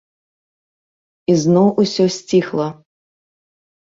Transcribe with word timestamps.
І 1.33 1.35
зноў 1.41 1.67
усё 1.83 2.07
сціхла. 2.17 2.67